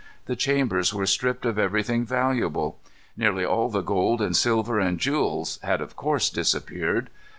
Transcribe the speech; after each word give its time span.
The 0.25 0.35
chambers 0.35 0.91
were 0.95 1.05
stripped 1.05 1.45
of 1.45 1.59
everything 1.59 2.07
valuable. 2.07 2.79
Nearly 3.15 3.45
all 3.45 3.69
the 3.69 3.81
gold 3.81 4.19
and 4.19 4.35
silver 4.35 4.79
and 4.79 4.99
jewels 4.99 5.59
had 5.61 5.79
of 5.79 5.95
course 5.95 6.31
disappeared. 6.31 7.11